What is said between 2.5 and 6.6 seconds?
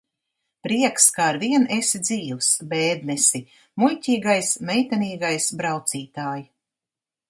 Bēdnesi, muļķīgais, meitenīgais braucītāj!